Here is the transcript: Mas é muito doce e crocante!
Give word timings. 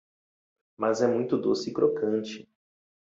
Mas 0.75 1.03
é 1.03 1.07
muito 1.07 1.37
doce 1.37 1.69
e 1.69 1.73
crocante! 1.73 2.49